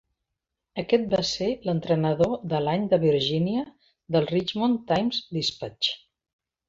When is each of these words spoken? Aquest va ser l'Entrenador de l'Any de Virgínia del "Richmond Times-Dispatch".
Aquest 0.83 1.03
va 1.11 1.19
ser 1.31 1.49
l'Entrenador 1.69 2.33
de 2.53 2.61
l'Any 2.69 2.87
de 2.95 2.99
Virgínia 3.05 3.67
del 4.17 4.27
"Richmond 4.33 4.81
Times-Dispatch". 4.93 5.93